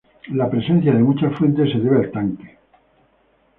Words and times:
La 0.31 0.49
presencia 0.49 0.91
de 0.93 0.97
muchas 1.03 1.31
fuentes 1.37 1.71
se 1.71 1.77
debe 1.77 1.99
al 2.03 2.09
tanque. 2.11 2.57